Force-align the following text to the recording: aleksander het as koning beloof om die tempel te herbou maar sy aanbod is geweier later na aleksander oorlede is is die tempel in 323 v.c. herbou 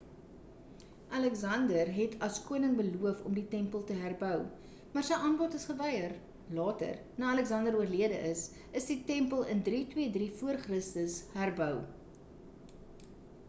aleksander 1.15 1.89
het 1.95 2.15
as 2.27 2.39
koning 2.45 2.71
beloof 2.79 3.19
om 3.31 3.35
die 3.39 3.43
tempel 3.51 3.83
te 3.91 3.97
herbou 4.05 4.31
maar 4.95 5.05
sy 5.11 5.19
aanbod 5.27 5.57
is 5.59 5.67
geweier 5.73 6.15
later 6.61 6.97
na 7.23 7.29
aleksander 7.35 7.77
oorlede 7.83 8.23
is 8.33 8.43
is 8.83 8.89
die 8.95 8.99
tempel 9.13 9.45
in 9.57 9.63
323 9.71 10.65
v.c. 10.65 11.05
herbou 11.43 11.71